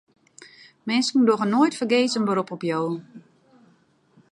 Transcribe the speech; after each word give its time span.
Minsken 0.87 1.23
dogge 1.25 1.45
noait 1.51 1.77
fergees 1.79 2.15
in 2.17 2.25
berop 2.27 2.49
op 2.55 2.61
jo. 2.69 2.79